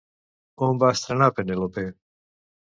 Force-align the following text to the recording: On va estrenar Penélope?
On 0.67 0.79
va 0.83 0.89
estrenar 0.95 1.29
Penélope? 1.41 1.85